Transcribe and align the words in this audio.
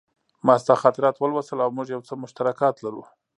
ما 0.45 0.55
ستا 0.63 0.73
خاطرات 0.83 1.15
ولوستل 1.19 1.59
او 1.63 1.69
موږ 1.77 1.87
یو 1.95 2.01
څه 2.07 2.13
مشترکات 2.23 2.75
لرو 2.85 3.03